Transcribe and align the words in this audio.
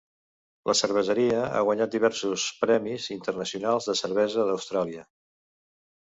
La 0.67 0.73
cerveseria 0.77 1.41
ha 1.57 1.59
guanyat 1.67 1.91
diversos 1.95 2.45
premis 2.61 3.05
internacionals 3.17 3.89
de 3.91 3.95
cervesa 4.01 4.47
d'Austràlia. 4.49 5.05